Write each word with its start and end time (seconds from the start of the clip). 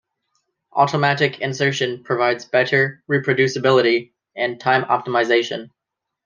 Automatic 0.73 1.41
insertion 1.41 2.03
provides 2.03 2.45
better 2.45 3.03
reproducibility 3.07 4.13
and 4.35 4.59
time-optimization. 4.59 5.69